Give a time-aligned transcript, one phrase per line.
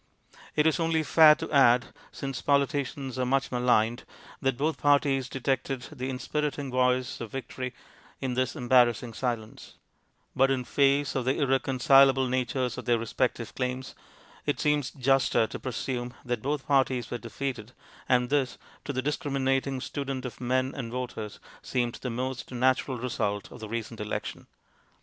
[0.55, 4.03] It is only fair to add, since politicians are much maligned,
[4.41, 7.75] that both parties detected the inspiriting voice of victory
[8.19, 9.75] in this embarrassing silence;
[10.35, 13.93] but in face of the irreconcilable natures of their respective claims,
[14.43, 17.73] it seems juster to presume that both parties were defeated,
[18.09, 23.51] and this, to the discriminating student of men and voters, seemed the most natural result
[23.51, 24.47] of the recent election.